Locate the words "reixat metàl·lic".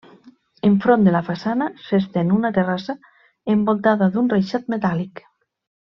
4.37-5.25